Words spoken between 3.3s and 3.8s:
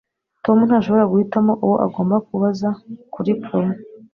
prom